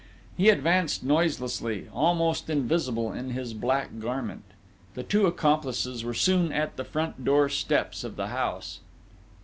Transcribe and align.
He 0.35 0.49
advanced 0.49 1.03
noiselessly, 1.03 1.87
almost 1.93 2.49
invisible 2.49 3.13
in 3.13 3.29
his 3.29 3.53
black 3.53 3.99
garment. 3.99 4.41
The 4.95 5.03
two 5.03 5.27
accomplices 5.27 6.03
were 6.03 6.15
soon 6.15 6.51
at 6.51 6.75
the 6.75 6.83
front 6.83 7.23
door 7.23 7.49
steps 7.49 8.03
of 8.03 8.15
the 8.15 8.29
house. 8.29 8.79